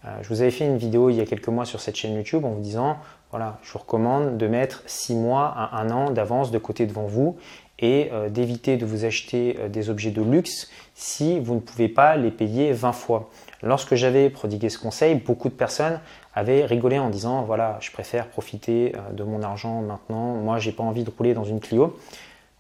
Euh, 0.04 0.10
je 0.22 0.28
vous 0.28 0.42
avais 0.42 0.52
fait 0.52 0.66
une 0.66 0.78
vidéo 0.78 1.10
il 1.10 1.16
y 1.16 1.22
a 1.22 1.26
quelques 1.26 1.48
mois 1.48 1.64
sur 1.64 1.80
cette 1.80 1.96
chaîne 1.96 2.14
YouTube 2.14 2.44
en 2.44 2.50
vous 2.50 2.60
disant, 2.60 2.98
voilà, 3.30 3.60
je 3.64 3.72
vous 3.72 3.80
recommande 3.80 4.38
de 4.38 4.48
mettre 4.48 4.84
6 4.86 5.16
mois 5.16 5.54
à 5.56 5.82
1 5.82 5.92
an 5.92 6.10
d'avance 6.10 6.52
de 6.52 6.58
côté 6.58 6.86
devant 6.86 7.06
vous 7.06 7.38
et 7.82 8.10
d'éviter 8.30 8.78
de 8.78 8.86
vous 8.86 9.06
acheter 9.06 9.58
des 9.70 9.90
objets 9.90 10.12
de 10.12 10.22
luxe 10.22 10.70
si 10.96 11.40
vous 11.40 11.56
ne 11.56 11.60
pouvez 11.60 11.88
pas 11.88 12.16
les 12.16 12.32
payer 12.32 12.74
20 12.74 12.92
fois. 12.92 13.30
Lorsque 13.64 13.96
j'avais 13.96 14.30
prodigué 14.30 14.70
ce 14.70 14.78
conseil, 14.78 15.16
beaucoup 15.16 15.50
de 15.50 15.54
personnes 15.54 16.00
avaient 16.34 16.66
rigolé 16.66 17.00
en 17.00 17.10
disant 17.10 17.44
voilà, 17.44 17.78
je 17.82 17.92
préfère 17.92 18.28
profiter 18.28 18.94
de 19.14 19.24
mon 19.24 19.42
argent 19.44 19.82
maintenant, 19.82 20.36
moi 20.36 20.60
j'ai 20.60 20.72
pas 20.72 20.84
envie 20.84 21.04
de 21.04 21.12
rouler 21.16 21.34
dans 21.34 21.44
une 21.44 21.60
Clio. 21.60 21.98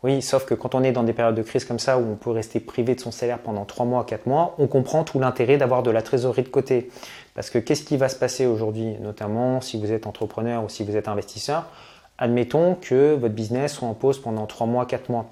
Oui, 0.03 0.23
sauf 0.23 0.45
que 0.45 0.55
quand 0.55 0.73
on 0.73 0.81
est 0.81 0.91
dans 0.91 1.03
des 1.03 1.13
périodes 1.13 1.35
de 1.35 1.43
crise 1.43 1.63
comme 1.63 1.77
ça 1.77 1.99
où 1.99 2.01
on 2.01 2.15
peut 2.15 2.31
rester 2.31 2.59
privé 2.59 2.95
de 2.95 2.99
son 2.99 3.11
salaire 3.11 3.37
pendant 3.37 3.65
3 3.65 3.85
mois, 3.85 4.03
4 4.03 4.25
mois, 4.25 4.55
on 4.57 4.65
comprend 4.65 5.03
tout 5.03 5.19
l'intérêt 5.19 5.57
d'avoir 5.57 5.83
de 5.83 5.91
la 5.91 6.01
trésorerie 6.01 6.41
de 6.41 6.47
côté. 6.47 6.89
Parce 7.35 7.51
que 7.51 7.59
qu'est-ce 7.59 7.83
qui 7.83 7.97
va 7.97 8.09
se 8.09 8.15
passer 8.15 8.47
aujourd'hui, 8.47 8.95
notamment 8.99 9.61
si 9.61 9.79
vous 9.79 9.91
êtes 9.91 10.07
entrepreneur 10.07 10.63
ou 10.63 10.69
si 10.69 10.83
vous 10.83 10.95
êtes 10.95 11.07
investisseur? 11.07 11.65
Admettons 12.21 12.75
que 12.75 13.15
votre 13.15 13.33
business 13.33 13.73
soit 13.73 13.87
en 13.87 13.95
pause 13.95 14.21
pendant 14.21 14.45
3 14.45 14.67
mois, 14.67 14.85
4 14.85 15.09
mois. 15.09 15.25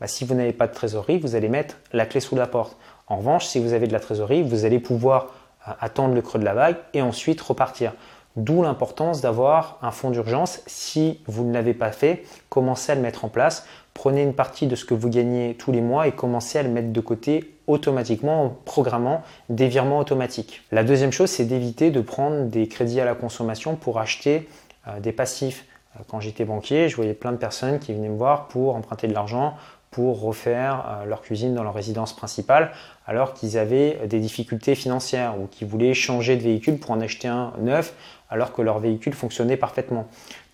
Bah, 0.00 0.06
si 0.06 0.24
vous 0.24 0.34
n'avez 0.34 0.52
pas 0.52 0.68
de 0.68 0.72
trésorerie, 0.72 1.18
vous 1.18 1.34
allez 1.34 1.48
mettre 1.48 1.76
la 1.92 2.06
clé 2.06 2.20
sous 2.20 2.36
la 2.36 2.46
porte. 2.46 2.76
En 3.08 3.16
revanche, 3.16 3.46
si 3.46 3.58
vous 3.58 3.72
avez 3.72 3.88
de 3.88 3.92
la 3.92 3.98
trésorerie, 3.98 4.44
vous 4.44 4.64
allez 4.64 4.78
pouvoir 4.78 5.34
euh, 5.66 5.72
attendre 5.80 6.14
le 6.14 6.22
creux 6.22 6.38
de 6.38 6.44
la 6.44 6.54
vague 6.54 6.76
et 6.94 7.02
ensuite 7.02 7.40
repartir. 7.40 7.94
D'où 8.36 8.62
l'importance 8.62 9.22
d'avoir 9.22 9.78
un 9.82 9.90
fonds 9.90 10.10
d'urgence. 10.10 10.60
Si 10.66 11.20
vous 11.26 11.44
ne 11.44 11.52
l'avez 11.52 11.74
pas 11.74 11.90
fait, 11.90 12.22
commencez 12.48 12.92
à 12.92 12.94
le 12.94 13.00
mettre 13.00 13.24
en 13.24 13.28
place. 13.28 13.66
Prenez 13.92 14.22
une 14.22 14.34
partie 14.34 14.68
de 14.68 14.76
ce 14.76 14.84
que 14.84 14.94
vous 14.94 15.08
gagnez 15.08 15.56
tous 15.58 15.72
les 15.72 15.80
mois 15.80 16.06
et 16.06 16.12
commencez 16.12 16.60
à 16.60 16.62
le 16.62 16.68
mettre 16.68 16.92
de 16.92 17.00
côté 17.00 17.54
automatiquement 17.66 18.44
en 18.44 18.48
programmant 18.50 19.22
des 19.48 19.66
virements 19.66 19.98
automatiques. 19.98 20.62
La 20.70 20.84
deuxième 20.84 21.10
chose, 21.10 21.30
c'est 21.30 21.46
d'éviter 21.46 21.90
de 21.90 22.00
prendre 22.00 22.44
des 22.44 22.68
crédits 22.68 23.00
à 23.00 23.04
la 23.04 23.16
consommation 23.16 23.74
pour 23.74 23.98
acheter 23.98 24.48
euh, 24.86 25.00
des 25.00 25.12
passifs. 25.12 25.64
Euh, 25.96 26.02
quand 26.08 26.20
j'étais 26.20 26.44
banquier, 26.44 26.88
je 26.88 26.96
voyais 26.96 27.14
plein 27.14 27.32
de 27.32 27.36
personnes 27.36 27.78
qui 27.78 27.92
venaient 27.92 28.08
me 28.08 28.16
voir 28.16 28.48
pour 28.48 28.74
emprunter 28.74 29.08
de 29.08 29.14
l'argent 29.14 29.54
pour 29.90 30.20
refaire 30.20 30.84
euh, 30.88 31.04
leur 31.06 31.22
cuisine 31.22 31.54
dans 31.54 31.62
leur 31.62 31.74
résidence 31.74 32.14
principale 32.14 32.72
alors 33.06 33.34
qu'ils 33.34 33.56
avaient 33.56 34.06
des 34.06 34.18
difficultés 34.18 34.74
financières 34.74 35.40
ou 35.40 35.46
qui 35.46 35.64
voulaient 35.64 35.94
changer 35.94 36.36
de 36.36 36.42
véhicule 36.42 36.78
pour 36.78 36.90
en 36.90 37.00
acheter 37.00 37.28
un 37.28 37.52
neuf 37.60 37.94
alors 38.28 38.52
que 38.52 38.62
leur 38.62 38.78
véhicule 38.78 39.14
fonctionnait 39.14 39.56
parfaitement. 39.56 40.06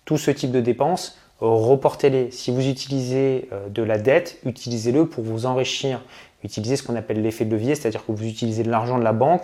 Tout 0.05 0.17
ce 0.17 0.31
type 0.31 0.51
de 0.51 0.61
dépenses, 0.61 1.17
reportez-les. 1.39 2.31
Si 2.31 2.51
vous 2.51 2.67
utilisez 2.67 3.49
euh, 3.51 3.69
de 3.69 3.83
la 3.83 3.97
dette, 3.97 4.39
utilisez-le 4.45 5.07
pour 5.07 5.23
vous 5.23 5.45
enrichir. 5.45 6.01
Utilisez 6.43 6.75
ce 6.75 6.83
qu'on 6.83 6.95
appelle 6.95 7.21
l'effet 7.21 7.45
de 7.45 7.51
levier, 7.51 7.75
c'est-à-dire 7.75 8.05
que 8.05 8.11
vous 8.11 8.25
utilisez 8.25 8.63
de 8.63 8.69
l'argent 8.69 8.97
de 8.97 9.03
la 9.03 9.13
banque 9.13 9.43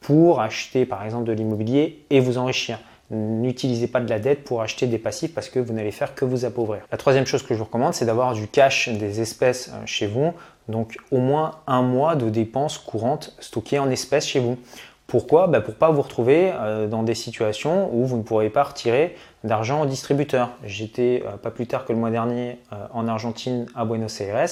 pour 0.00 0.40
acheter 0.40 0.84
par 0.84 1.04
exemple 1.04 1.24
de 1.24 1.32
l'immobilier 1.32 2.04
et 2.10 2.20
vous 2.20 2.38
enrichir. 2.38 2.78
N'utilisez 3.10 3.86
pas 3.86 4.00
de 4.00 4.08
la 4.08 4.18
dette 4.18 4.44
pour 4.44 4.62
acheter 4.62 4.86
des 4.86 4.98
passifs 4.98 5.34
parce 5.34 5.50
que 5.50 5.58
vous 5.58 5.74
n'allez 5.74 5.90
faire 5.90 6.14
que 6.14 6.24
vous 6.24 6.46
appauvrir. 6.46 6.80
La 6.90 6.96
troisième 6.96 7.26
chose 7.26 7.42
que 7.42 7.52
je 7.52 7.58
vous 7.58 7.66
recommande, 7.66 7.92
c'est 7.92 8.06
d'avoir 8.06 8.32
du 8.32 8.48
cash, 8.48 8.88
des 8.88 9.20
espèces 9.20 9.68
euh, 9.68 9.82
chez 9.84 10.06
vous, 10.06 10.32
Donc 10.68 10.96
au 11.10 11.18
moins 11.18 11.56
un 11.66 11.82
mois 11.82 12.16
de 12.16 12.30
dépenses 12.30 12.78
courantes 12.78 13.36
stockées 13.40 13.78
en 13.78 13.90
espèces 13.90 14.26
chez 14.26 14.40
vous. 14.40 14.56
Pourquoi? 15.06 15.48
Bah, 15.48 15.60
Pour 15.60 15.74
ne 15.74 15.78
pas 15.78 15.90
vous 15.90 16.00
retrouver 16.00 16.50
euh, 16.54 16.86
dans 16.86 17.02
des 17.02 17.14
situations 17.14 17.94
où 17.94 18.06
vous 18.06 18.16
ne 18.16 18.22
pourrez 18.22 18.48
pas 18.48 18.62
retirer 18.62 19.14
d'argent 19.44 19.82
au 19.82 19.86
distributeur. 19.86 20.52
J'étais 20.64 21.22
euh, 21.26 21.36
pas 21.36 21.50
plus 21.50 21.66
tard 21.66 21.84
que 21.84 21.92
le 21.92 21.98
mois 21.98 22.10
dernier 22.10 22.58
en 22.94 23.06
Argentine 23.06 23.66
à 23.74 23.84
Buenos 23.84 24.18
Aires 24.22 24.46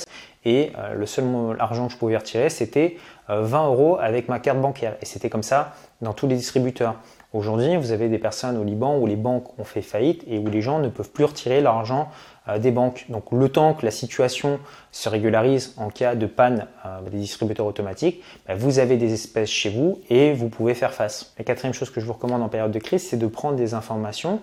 et 0.44 0.72
le 0.94 1.06
seul 1.06 1.24
argent 1.58 1.86
que 1.86 1.92
je 1.92 1.98
pouvais 1.98 2.16
retirer 2.16 2.50
c'était 2.50 2.96
20 3.28 3.68
euros 3.68 3.96
avec 4.00 4.28
ma 4.28 4.40
carte 4.40 4.60
bancaire 4.60 4.96
et 5.00 5.06
c'était 5.06 5.30
comme 5.30 5.44
ça 5.44 5.72
dans 6.02 6.12
tous 6.12 6.26
les 6.26 6.34
distributeurs. 6.34 6.96
Aujourd'hui, 7.32 7.78
vous 7.78 7.92
avez 7.92 8.10
des 8.10 8.18
personnes 8.18 8.58
au 8.58 8.64
Liban 8.64 8.98
où 8.98 9.06
les 9.06 9.16
banques 9.16 9.58
ont 9.58 9.64
fait 9.64 9.80
faillite 9.80 10.22
et 10.26 10.38
où 10.38 10.48
les 10.48 10.60
gens 10.60 10.80
ne 10.80 10.88
peuvent 10.88 11.10
plus 11.10 11.24
retirer 11.24 11.62
l'argent 11.62 12.10
euh, 12.48 12.58
des 12.58 12.70
banques. 12.70 13.06
Donc 13.08 13.32
le 13.32 13.48
temps 13.48 13.72
que 13.72 13.86
la 13.86 13.90
situation 13.90 14.60
se 14.90 15.08
régularise 15.08 15.74
en 15.78 15.88
cas 15.88 16.14
de 16.14 16.26
panne 16.26 16.66
euh, 16.84 17.00
des 17.08 17.16
distributeurs 17.16 17.64
automatiques, 17.64 18.22
bah, 18.46 18.54
vous 18.54 18.78
avez 18.78 18.98
des 18.98 19.14
espèces 19.14 19.48
chez 19.48 19.70
vous 19.70 20.00
et 20.10 20.34
vous 20.34 20.50
pouvez 20.50 20.74
faire 20.74 20.92
face. 20.92 21.32
La 21.38 21.44
quatrième 21.44 21.72
chose 21.72 21.88
que 21.88 22.02
je 22.02 22.06
vous 22.06 22.12
recommande 22.12 22.42
en 22.42 22.50
période 22.50 22.70
de 22.70 22.78
crise, 22.78 23.08
c'est 23.08 23.16
de 23.16 23.26
prendre 23.26 23.56
des 23.56 23.72
informations 23.72 24.40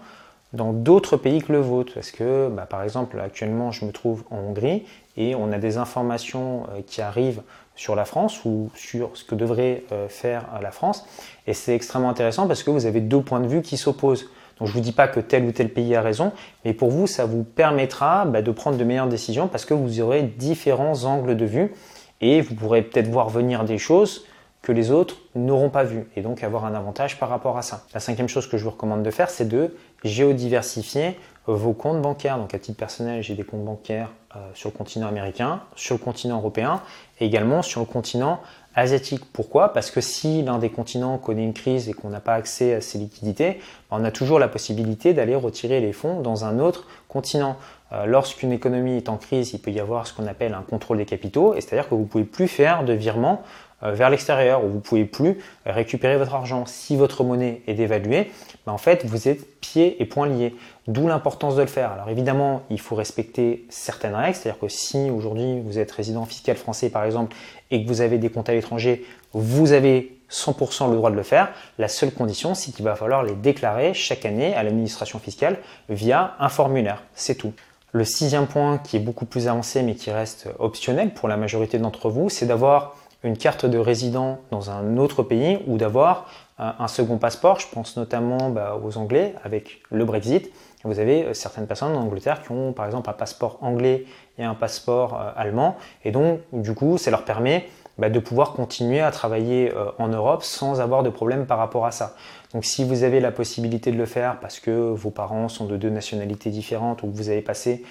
dans 0.53 0.74
d'autres 0.74 1.15
pays 1.15 1.43
que 1.43 1.51
le 1.51 1.60
vôtre. 1.60 1.93
Parce 1.93 2.10
que, 2.10 2.50
bah, 2.50 2.65
par 2.65 2.81
exemple, 2.81 3.19
actuellement, 3.19 3.72
je 3.72 3.86
me 3.86 3.91
trouve 3.91 4.24
en 4.31 4.38
Hongrie 4.38 4.84
et 5.15 5.36
on 5.36 5.51
a 5.51 5.60
des 5.60 5.77
informations 5.77 6.63
euh, 6.63 6.81
qui 6.88 7.01
arrivent 7.01 7.43
sur 7.79 7.95
la 7.95 8.03
France 8.03 8.43
ou 8.43 8.69
sur 8.75 9.12
ce 9.13 9.24
que 9.24 9.36
devrait 9.36 9.83
euh, 9.93 10.09
faire 10.09 10.43
euh, 10.53 10.62
la 10.62 10.69
France. 10.69 11.07
Et 11.48 11.53
c'est 11.53 11.74
extrêmement 11.74 12.09
intéressant 12.09 12.45
parce 12.45 12.62
que 12.62 12.69
vous 12.71 12.86
avez 12.86 13.00
deux 13.00 13.21
points 13.21 13.39
de 13.39 13.48
vue 13.48 13.62
qui 13.62 13.77
s'opposent. 13.77 14.29
Donc 14.59 14.67
je 14.67 14.74
ne 14.74 14.79
vous 14.79 14.83
dis 14.83 14.91
pas 14.91 15.07
que 15.07 15.21
tel 15.21 15.45
ou 15.45 15.53
tel 15.53 15.69
pays 15.69 15.95
a 15.95 16.01
raison, 16.01 16.33
mais 16.65 16.74
pour 16.74 16.89
vous, 16.89 17.07
ça 17.07 17.25
vous 17.25 17.45
permettra 17.45 18.25
bah, 18.25 18.41
de 18.41 18.51
prendre 18.51 18.75
de 18.75 18.83
meilleures 18.83 19.07
décisions 19.07 19.48
parce 19.48 19.63
que 19.63 19.74
vous 19.74 20.01
aurez 20.01 20.24
différents 20.24 21.05
angles 21.05 21.38
de 21.38 21.45
vue 21.45 21.74
et 22.19 22.41
vous 22.41 22.53
pourrez 22.53 22.81
peut-être 22.81 23.07
voir 23.07 23.29
venir 23.29 23.63
des 23.63 23.77
choses 23.77 24.25
que 24.62 24.74
les 24.74 24.91
autres 24.91 25.15
n'auront 25.36 25.69
pas 25.69 25.86
vues 25.86 26.09
et 26.17 26.21
donc 26.21 26.43
avoir 26.43 26.65
un 26.65 26.74
avantage 26.74 27.17
par 27.17 27.29
rapport 27.29 27.57
à 27.57 27.62
ça. 27.62 27.86
La 27.93 28.01
cinquième 28.01 28.27
chose 28.27 28.45
que 28.45 28.57
je 28.57 28.65
vous 28.65 28.71
recommande 28.71 29.03
de 29.03 29.12
faire, 29.12 29.29
c'est 29.29 29.48
de 29.48 29.74
géodiversifier 30.03 31.18
vos 31.48 31.74
comptes 31.74 32.01
bancaires. 32.01 32.38
Donc 32.38 32.53
à 32.53 32.60
titre 32.60 32.77
personnel, 32.77 33.24
j'ai 33.24 33.36
des 33.36 33.44
comptes 33.44 33.65
bancaires 33.65 34.12
euh, 34.36 34.39
sur 34.53 34.70
le 34.70 34.77
continent 34.77 35.08
américain, 35.08 35.62
sur 35.75 35.96
le 35.96 36.00
continent 36.00 36.38
européen 36.38 36.82
et 37.20 37.25
également 37.25 37.62
sur 37.62 37.79
le 37.79 37.88
continent 37.88 38.39
asiatique. 38.75 39.25
Pourquoi? 39.34 39.74
Parce 39.74 39.91
que 39.91 40.01
si 40.01 40.44
l'un 40.44 40.60
des 40.60 40.70
continents 40.70 41.18
connaît 41.18 41.44
une 41.44 41.53
crise 41.53 41.89
et 41.89 41.94
qu'on 41.94 42.10
n'a 42.10 42.20
pas 42.20 42.36
accès 42.36 42.75
à 42.75 42.82
ces 42.82 43.00
liquidités, 43.00 43.60
ben, 43.89 43.98
on 44.00 44.03
a 44.03 44.12
toujours 44.12 44.39
la 44.39 44.48
possibilité 44.48 45.13
d'aller 45.13 45.36
retirer 45.36 45.79
les 45.79 45.94
fonds 45.94 46.22
dans 46.22 46.46
un 46.46 46.60
autre 46.60 46.88
continent. 47.08 47.58
Euh, 47.91 48.06
lorsqu'une 48.06 48.51
économie 48.51 48.98
est 48.98 49.10
en 49.10 49.18
crise, 49.18 49.53
il 49.53 49.60
peut 49.60 49.72
y 49.72 49.79
avoir 49.79 50.06
ce 50.06 50.13
qu'on 50.13 50.27
appelle 50.27 50.53
un 50.53 50.62
contrôle 50.62 50.98
des 50.98 51.06
capitaux, 51.06 51.56
c'est-à-dire 51.56 51.89
que 51.89 51.96
vous 51.96 52.01
ne 52.01 52.08
pouvez 52.08 52.24
plus 52.24 52.48
faire 52.48 52.84
de 52.84 52.94
virement 52.94 53.41
euh, 53.41 53.68
vers 53.81 54.09
l'extérieur, 54.09 54.63
où 54.63 54.67
vous 54.67 54.75
ne 54.75 54.81
pouvez 54.81 55.05
plus 55.05 55.38
récupérer 55.65 56.17
votre 56.17 56.36
argent. 56.36 56.65
Si 56.65 56.95
votre 56.95 57.24
monnaie 57.24 57.62
est 57.67 57.75
dévaluée, 57.75 58.31
ben, 58.65 58.74
en 58.74 58.77
fait, 58.77 59.05
vous 59.05 59.27
êtes 59.27 59.59
pieds 59.62 60.01
et 60.01 60.05
poings 60.05 60.27
liés. 60.27 60.55
D'où 60.88 61.07
l'importance 61.07 61.55
de 61.55 61.62
le 61.62 61.67
faire. 61.67 61.91
Alors 61.91 62.09
évidemment, 62.09 62.63
il 62.69 62.79
faut 62.79 62.95
respecter 62.95 63.65
certaines 63.69 64.15
règles, 64.15 64.36
c'est-à-dire 64.36 64.59
que 64.59 64.67
si 64.67 65.12
aujourd'hui 65.12 65.59
vous 65.62 65.77
êtes 65.77 65.91
résident 65.91 66.25
fiscal 66.25 66.55
français 66.55 66.89
par 66.89 67.03
exemple 67.03 67.36
et 67.69 67.83
que 67.83 67.88
vous 67.88 68.01
avez 68.01 68.17
des 68.17 68.29
comptes 68.29 68.50
à 68.50 68.53
l'étranger, 68.53 69.05
vous 69.33 69.71
avez 69.71 70.19
100% 70.31 70.89
le 70.89 70.95
droit 70.95 71.12
de 71.12 71.15
le 71.15 71.24
faire. 71.24 71.51
La 71.77 71.88
seule 71.88 72.12
condition, 72.12 72.55
c'est 72.55 72.71
qu'il 72.71 72.86
va 72.86 72.95
falloir 72.95 73.24
les 73.24 73.36
déclarer 73.36 73.93
chaque 73.93 74.25
année 74.25 74.55
à 74.55 74.63
l'administration 74.63 75.19
fiscale 75.19 75.57
via 75.89 76.36
un 76.39 76.50
formulaire. 76.50 77.03
C'est 77.13 77.36
tout. 77.36 77.53
Le 77.91 78.03
sixième 78.03 78.48
point 78.48 78.77
qui 78.77 78.98
est 78.98 79.00
beaucoup 79.00 79.25
plus 79.25 79.48
avancé 79.48 79.81
mais 79.83 79.95
qui 79.95 80.12
reste 80.12 80.48
optionnel 80.59 81.13
pour 81.13 81.27
la 81.27 81.38
majorité 81.38 81.77
d'entre 81.77 82.09
vous, 82.09 82.29
c'est 82.29 82.45
d'avoir 82.45 82.95
une 83.23 83.38
carte 83.38 83.65
de 83.65 83.77
résident 83.77 84.39
dans 84.51 84.71
un 84.71 84.97
autre 84.97 85.23
pays 85.23 85.59
ou 85.67 85.77
d'avoir 85.77 86.27
un 86.57 86.88
second 86.88 87.17
passeport. 87.17 87.59
Je 87.59 87.67
pense 87.67 87.95
notamment 87.97 88.49
bah, 88.49 88.79
aux 88.83 88.97
Anglais 88.97 89.33
avec 89.43 89.81
le 89.91 90.05
Brexit. 90.05 90.51
Vous 90.83 90.99
avez 90.99 91.25
euh, 91.25 91.33
certaines 91.33 91.67
personnes 91.67 91.95
en 91.95 92.01
Angleterre 92.01 92.41
qui 92.41 92.51
ont 92.51 92.71
par 92.71 92.85
exemple 92.85 93.09
un 93.09 93.13
passeport 93.13 93.57
anglais 93.61 94.05
et 94.38 94.43
un 94.43 94.55
passeport 94.55 95.19
euh, 95.19 95.31
allemand. 95.35 95.75
Et 96.05 96.11
donc, 96.11 96.39
du 96.53 96.73
coup, 96.73 96.97
ça 96.97 97.11
leur 97.11 97.25
permet 97.25 97.67
bah, 98.00 98.10
de 98.10 98.20
pouvoir 98.20 98.53
continuer 98.53 99.01
à 99.01 99.12
travailler 99.12 99.72
euh, 99.75 99.91
en 100.00 100.08
Europe 100.08 100.44
sans 100.44 100.82
avoir 100.82 101.03
de 101.03 101.10
problème 101.10 101.46
par 101.46 101.60
rapport 101.60 101.86
à 101.86 101.91
ça. 101.91 102.15
Donc 102.53 102.65
si 102.65 102.84
vous 102.84 103.03
avez 103.03 103.20
la 103.20 103.32
possibilité 103.32 103.91
de 103.91 103.98
le 103.98 104.08
faire 104.08 104.39
parce 104.39 104.60
que 104.60 104.72
vos 104.72 105.12
parents 105.12 105.50
sont 105.50 105.65
de 105.65 105.77
deux 105.77 105.91
nationalités 105.91 106.50
différentes 106.50 107.03
ou 107.03 107.08
que 107.08 107.15
vous 107.15 107.29
avez 107.29 107.41
passé 107.41 107.84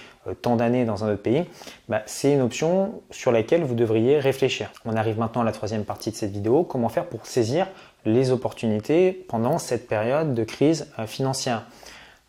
tant 0.42 0.56
d'années 0.56 0.84
dans 0.84 1.04
un 1.04 1.12
autre 1.12 1.22
pays, 1.22 1.44
bah, 1.88 2.02
c'est 2.06 2.32
une 2.32 2.40
option 2.40 3.00
sur 3.10 3.30
laquelle 3.30 3.62
vous 3.62 3.76
devriez 3.76 4.18
réfléchir. 4.18 4.72
On 4.84 4.96
arrive 4.96 5.18
maintenant 5.18 5.42
à 5.42 5.44
la 5.44 5.52
troisième 5.52 5.84
partie 5.84 6.10
de 6.10 6.16
cette 6.16 6.32
vidéo, 6.32 6.64
comment 6.64 6.88
faire 6.88 7.06
pour 7.06 7.24
saisir 7.24 7.68
les 8.04 8.32
opportunités 8.32 9.12
pendant 9.28 9.58
cette 9.58 9.86
période 9.86 10.34
de 10.34 10.42
crise 10.42 10.88
financière? 11.06 11.62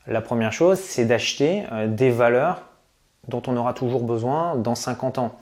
La 0.09 0.21
première 0.21 0.51
chose, 0.51 0.79
c'est 0.79 1.05
d'acheter 1.05 1.63
euh, 1.71 1.87
des 1.87 2.09
valeurs 2.09 2.63
dont 3.27 3.43
on 3.45 3.55
aura 3.55 3.73
toujours 3.73 4.01
besoin 4.01 4.55
dans 4.55 4.73
50 4.73 5.19
ans, 5.19 5.35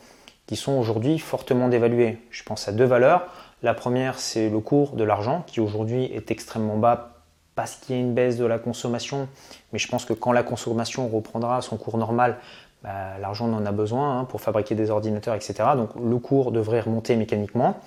qui 0.48 0.56
sont 0.56 0.74
aujourd'hui 0.74 1.20
fortement 1.20 1.68
dévaluées. 1.68 2.18
Je 2.32 2.44
pense 2.44 2.68
à 2.68 2.72
deux 2.72 2.86
valeurs. 2.86 3.28
La 3.62 3.74
première, 3.74 4.18
c'est 4.18 4.50
le 4.50 4.60
cours 4.60 4.96
de 4.96 5.04
l'argent, 5.04 5.44
qui 5.46 5.60
aujourd'hui 5.60 6.06
est 6.06 6.32
extrêmement 6.32 6.78
bas 6.78 7.14
parce 7.56 7.76
qu'il 7.76 7.96
y 7.96 8.00
a 8.00 8.02
une 8.02 8.14
baisse 8.14 8.38
de 8.38 8.46
la 8.46 8.60
consommation. 8.60 9.28
Mais 9.74 9.80
je 9.80 9.88
pense 9.88 10.06
que 10.06 10.14
quand 10.14 10.32
la 10.32 10.44
consommation 10.44 11.08
reprendra 11.08 11.62
son 11.62 11.76
cours 11.76 11.98
normal, 11.98 12.38
bah, 12.84 13.18
l'argent 13.20 13.52
en 13.52 13.66
a 13.66 13.72
besoin 13.72 14.20
hein, 14.20 14.26
pour 14.26 14.42
fabriquer 14.42 14.76
des 14.76 14.92
ordinateurs, 14.92 15.36
etc. 15.36 15.56
Donc 15.76 15.90
le 15.96 16.18
cours 16.18 16.52
devrait 16.52 16.82
remonter 16.82 17.16
mécaniquement. 17.16 17.80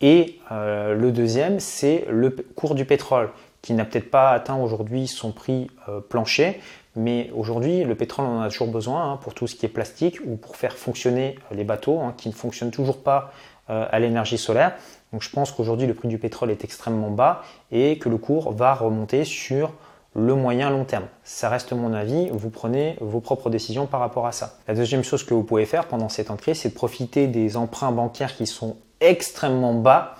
Et 0.00 0.40
euh, 0.50 0.94
le 0.94 1.12
deuxième, 1.12 1.60
c'est 1.60 2.06
le 2.10 2.30
cours 2.30 2.74
du 2.74 2.84
pétrole, 2.84 3.30
qui 3.62 3.74
n'a 3.74 3.84
peut-être 3.84 4.10
pas 4.10 4.30
atteint 4.30 4.56
aujourd'hui 4.56 5.06
son 5.06 5.32
prix 5.32 5.70
euh, 5.88 6.00
plancher, 6.00 6.60
mais 6.96 7.30
aujourd'hui, 7.34 7.84
le 7.84 7.94
pétrole, 7.94 8.26
on 8.26 8.38
en 8.38 8.42
a 8.42 8.50
toujours 8.50 8.68
besoin 8.68 9.12
hein, 9.12 9.16
pour 9.16 9.34
tout 9.34 9.46
ce 9.46 9.56
qui 9.56 9.66
est 9.66 9.70
plastique 9.70 10.20
ou 10.24 10.36
pour 10.36 10.56
faire 10.56 10.76
fonctionner 10.76 11.36
euh, 11.50 11.56
les 11.56 11.64
bateaux 11.64 12.00
hein, 12.00 12.14
qui 12.16 12.28
ne 12.28 12.34
fonctionnent 12.34 12.70
toujours 12.70 13.02
pas 13.02 13.32
euh, 13.70 13.86
à 13.90 13.98
l'énergie 13.98 14.38
solaire. 14.38 14.74
Donc 15.12 15.22
je 15.22 15.30
pense 15.30 15.50
qu'aujourd'hui, 15.50 15.86
le 15.86 15.94
prix 15.94 16.08
du 16.08 16.18
pétrole 16.18 16.50
est 16.50 16.64
extrêmement 16.64 17.10
bas 17.10 17.42
et 17.72 17.98
que 17.98 18.08
le 18.08 18.18
cours 18.18 18.52
va 18.52 18.74
remonter 18.74 19.24
sur 19.24 19.72
le 20.14 20.34
moyen 20.36 20.70
long 20.70 20.84
terme. 20.84 21.06
Ça 21.24 21.48
reste 21.48 21.72
mon 21.72 21.92
avis, 21.92 22.28
vous 22.30 22.50
prenez 22.50 22.96
vos 23.00 23.20
propres 23.20 23.50
décisions 23.50 23.86
par 23.86 23.98
rapport 23.98 24.26
à 24.26 24.32
ça. 24.32 24.58
La 24.68 24.74
deuxième 24.74 25.02
chose 25.02 25.24
que 25.24 25.34
vous 25.34 25.42
pouvez 25.42 25.66
faire 25.66 25.86
pendant 25.86 26.08
cette 26.08 26.30
entrée, 26.30 26.54
c'est 26.54 26.68
de 26.68 26.74
profiter 26.74 27.26
des 27.26 27.56
emprunts 27.56 27.90
bancaires 27.90 28.36
qui 28.36 28.46
sont 28.46 28.76
extrêmement 29.00 29.74
bas 29.74 30.14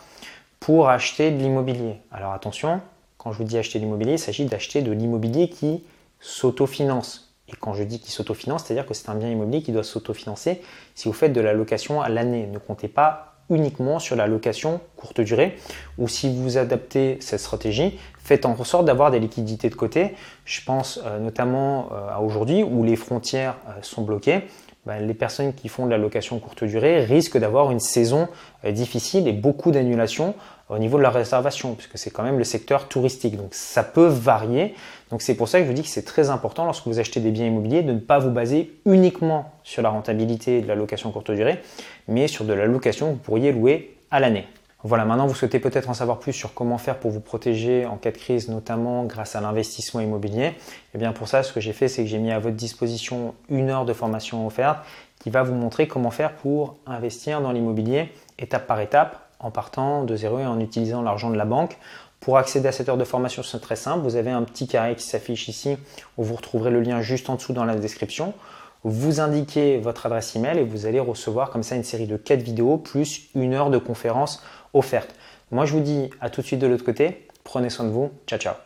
pour 0.58 0.88
acheter 0.88 1.30
de 1.30 1.36
l'immobilier. 1.36 2.00
Alors 2.10 2.32
attention, 2.32 2.80
quand 3.18 3.30
je 3.30 3.38
vous 3.38 3.44
dis 3.44 3.56
acheter 3.56 3.78
de 3.78 3.84
l'immobilier, 3.84 4.14
il 4.14 4.18
s'agit 4.18 4.46
d'acheter 4.46 4.82
de 4.82 4.90
l'immobilier 4.90 5.48
qui 5.48 5.84
s'autofinance. 6.24 7.36
Et 7.48 7.52
quand 7.60 7.74
je 7.74 7.82
dis 7.82 8.00
qu'il 8.00 8.10
s'autofinance, 8.10 8.64
c'est-à-dire 8.64 8.86
que 8.86 8.94
c'est 8.94 9.10
un 9.10 9.14
bien 9.14 9.28
immobilier 9.28 9.62
qui 9.62 9.72
doit 9.72 9.84
s'autofinancer 9.84 10.62
si 10.94 11.06
vous 11.06 11.12
faites 11.12 11.34
de 11.34 11.40
la 11.40 11.52
location 11.52 12.00
à 12.00 12.08
l'année. 12.08 12.46
Ne 12.46 12.58
comptez 12.58 12.88
pas 12.88 13.34
uniquement 13.50 13.98
sur 13.98 14.16
la 14.16 14.26
location 14.26 14.80
courte 14.96 15.20
durée 15.20 15.58
ou 15.98 16.08
si 16.08 16.34
vous 16.34 16.56
adaptez 16.56 17.18
cette 17.20 17.40
stratégie, 17.40 17.98
faites 18.16 18.46
en 18.46 18.64
sorte 18.64 18.86
d'avoir 18.86 19.10
des 19.10 19.20
liquidités 19.20 19.68
de 19.68 19.74
côté. 19.74 20.14
Je 20.46 20.62
pense 20.64 20.98
euh, 21.04 21.18
notamment 21.18 21.90
euh, 21.92 22.08
à 22.08 22.20
aujourd'hui 22.20 22.62
où 22.62 22.84
les 22.84 22.96
frontières 22.96 23.56
euh, 23.68 23.72
sont 23.82 24.00
bloquées. 24.00 24.44
Ben, 24.86 25.06
les 25.06 25.14
personnes 25.14 25.54
qui 25.54 25.68
font 25.68 25.86
de 25.86 25.90
la 25.90 25.98
location 25.98 26.38
courte 26.38 26.64
durée 26.64 27.04
risquent 27.04 27.38
d'avoir 27.38 27.70
une 27.70 27.80
saison 27.80 28.28
difficile 28.68 29.26
et 29.26 29.32
beaucoup 29.32 29.70
d'annulations 29.70 30.34
au 30.68 30.78
niveau 30.78 30.98
de 30.98 31.02
la 31.02 31.10
réservation, 31.10 31.74
puisque 31.74 31.98
c'est 31.98 32.10
quand 32.10 32.22
même 32.22 32.38
le 32.38 32.44
secteur 32.44 32.88
touristique. 32.88 33.36
Donc 33.36 33.54
ça 33.54 33.82
peut 33.82 34.06
varier. 34.06 34.74
Donc 35.10 35.22
c'est 35.22 35.34
pour 35.34 35.48
ça 35.48 35.58
que 35.58 35.64
je 35.64 35.68
vous 35.70 35.74
dis 35.74 35.82
que 35.82 35.88
c'est 35.88 36.04
très 36.04 36.30
important 36.30 36.64
lorsque 36.64 36.86
vous 36.86 36.98
achetez 36.98 37.20
des 37.20 37.30
biens 37.30 37.46
immobiliers 37.46 37.82
de 37.82 37.92
ne 37.92 37.98
pas 37.98 38.18
vous 38.18 38.30
baser 38.30 38.72
uniquement 38.84 39.52
sur 39.62 39.82
la 39.82 39.88
rentabilité 39.88 40.60
de 40.60 40.68
la 40.68 40.74
location 40.74 41.10
courte 41.12 41.30
durée, 41.30 41.60
mais 42.08 42.28
sur 42.28 42.44
de 42.44 42.52
la 42.52 42.66
location 42.66 43.08
que 43.08 43.12
vous 43.12 43.18
pourriez 43.18 43.52
louer 43.52 43.96
à 44.10 44.20
l'année. 44.20 44.46
Voilà, 44.86 45.06
maintenant 45.06 45.26
vous 45.26 45.34
souhaitez 45.34 45.60
peut-être 45.60 45.88
en 45.88 45.94
savoir 45.94 46.18
plus 46.18 46.34
sur 46.34 46.52
comment 46.52 46.76
faire 46.76 46.98
pour 46.98 47.10
vous 47.10 47.20
protéger 47.20 47.86
en 47.86 47.96
cas 47.96 48.10
de 48.10 48.18
crise, 48.18 48.50
notamment 48.50 49.04
grâce 49.04 49.34
à 49.34 49.40
l'investissement 49.40 50.02
immobilier. 50.02 50.48
Et 50.48 50.54
eh 50.94 50.98
bien 50.98 51.12
pour 51.12 51.26
ça, 51.26 51.42
ce 51.42 51.54
que 51.54 51.60
j'ai 51.60 51.72
fait, 51.72 51.88
c'est 51.88 52.02
que 52.02 52.08
j'ai 52.10 52.18
mis 52.18 52.30
à 52.30 52.38
votre 52.38 52.56
disposition 52.56 53.34
une 53.48 53.70
heure 53.70 53.86
de 53.86 53.94
formation 53.94 54.46
offerte 54.46 54.84
qui 55.20 55.30
va 55.30 55.42
vous 55.42 55.54
montrer 55.54 55.88
comment 55.88 56.10
faire 56.10 56.34
pour 56.34 56.76
investir 56.86 57.40
dans 57.40 57.52
l'immobilier 57.52 58.12
étape 58.38 58.66
par 58.66 58.78
étape 58.78 59.26
en 59.40 59.50
partant 59.50 60.04
de 60.04 60.16
zéro 60.16 60.38
et 60.38 60.44
en 60.44 60.60
utilisant 60.60 61.00
l'argent 61.00 61.30
de 61.30 61.36
la 61.36 61.46
banque. 61.46 61.78
Pour 62.20 62.36
accéder 62.36 62.68
à 62.68 62.72
cette 62.72 62.90
heure 62.90 62.98
de 62.98 63.04
formation, 63.04 63.42
c'est 63.42 63.60
très 63.60 63.76
simple. 63.76 64.02
Vous 64.02 64.16
avez 64.16 64.32
un 64.32 64.42
petit 64.42 64.66
carré 64.66 64.96
qui 64.96 65.04
s'affiche 65.04 65.48
ici 65.48 65.78
où 66.18 66.24
vous 66.24 66.34
retrouverez 66.34 66.70
le 66.70 66.82
lien 66.82 67.00
juste 67.00 67.30
en 67.30 67.36
dessous 67.36 67.54
dans 67.54 67.64
la 67.64 67.76
description. 67.76 68.34
Vous 68.82 69.20
indiquez 69.20 69.78
votre 69.78 70.04
adresse 70.04 70.36
email 70.36 70.58
et 70.58 70.62
vous 70.62 70.84
allez 70.84 71.00
recevoir 71.00 71.48
comme 71.48 71.62
ça 71.62 71.74
une 71.74 71.84
série 71.84 72.06
de 72.06 72.18
4 72.18 72.42
vidéos 72.42 72.76
plus 72.76 73.30
une 73.34 73.54
heure 73.54 73.70
de 73.70 73.78
conférence 73.78 74.42
offerte. 74.74 75.14
Moi, 75.50 75.64
je 75.66 75.72
vous 75.72 75.80
dis 75.80 76.10
à 76.20 76.30
tout 76.30 76.40
de 76.40 76.46
suite 76.46 76.60
de 76.60 76.66
l'autre 76.66 76.84
côté. 76.84 77.28
Prenez 77.44 77.70
soin 77.70 77.86
de 77.86 77.90
vous. 77.90 78.10
Ciao, 78.26 78.38
ciao. 78.38 78.64